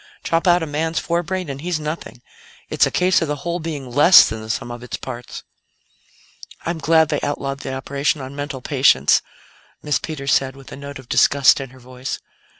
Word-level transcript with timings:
Chop 0.23 0.47
out 0.47 0.63
a 0.63 0.65
man's 0.65 0.97
forebrain 0.99 1.47
and 1.47 1.61
he's 1.61 1.79
nothing. 1.79 2.23
It's 2.71 2.87
a 2.87 2.89
case 2.89 3.21
of 3.21 3.27
the 3.27 3.35
whole 3.45 3.59
being 3.59 3.85
less 3.91 4.27
than 4.27 4.41
the 4.41 4.49
sum 4.49 4.71
of 4.71 4.81
its 4.81 4.97
parts." 4.97 5.43
"I'm 6.65 6.79
glad 6.79 7.09
they 7.09 7.21
outlawed 7.21 7.59
the 7.59 7.75
operation 7.75 8.19
on 8.19 8.35
mental 8.35 8.61
patients," 8.61 9.21
Miss 9.83 9.99
Peters 9.99 10.33
said, 10.33 10.55
with 10.55 10.71
a 10.71 10.75
note 10.75 10.97
of 10.97 11.07
disgust 11.07 11.61
in 11.61 11.69
her 11.69 11.79
voice. 11.79 12.17